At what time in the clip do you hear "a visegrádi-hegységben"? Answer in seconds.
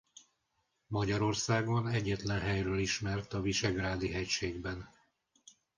3.33-4.89